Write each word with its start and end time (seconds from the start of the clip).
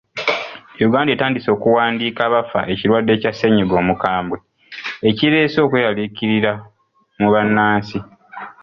Uganda 0.87 1.09
etandise 1.13 1.49
okuwandiika 1.55 2.21
abafa 2.27 2.59
ekirwadde 2.73 3.13
kya 3.21 3.31
ssennyiga 3.33 3.75
omukambwe 3.81 4.37
ekireese 5.09 5.57
ekweraliikirira 5.61 6.53
mu 7.19 7.27
bannansi. 7.33 7.99